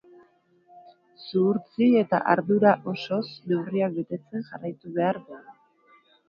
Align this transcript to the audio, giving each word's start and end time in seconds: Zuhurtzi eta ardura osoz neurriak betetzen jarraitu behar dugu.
Zuhurtzi 1.25 1.89
eta 1.99 2.21
ardura 2.35 2.71
osoz 2.93 3.21
neurriak 3.53 3.95
betetzen 3.99 4.49
jarraitu 4.49 4.95
behar 4.97 5.21
dugu. 5.29 5.55